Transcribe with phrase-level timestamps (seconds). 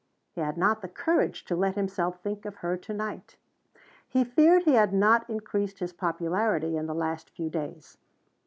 [0.31, 3.35] He had not the courage to let himself think of her tonight.
[4.09, 7.99] He feared he had not increased his popularity in the last few days.